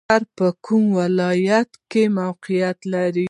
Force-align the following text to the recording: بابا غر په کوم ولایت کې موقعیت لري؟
بابا 0.07 0.15
غر 0.15 0.23
په 0.37 0.47
کوم 0.65 0.83
ولایت 0.99 1.71
کې 1.91 2.03
موقعیت 2.19 2.79
لري؟ 2.93 3.19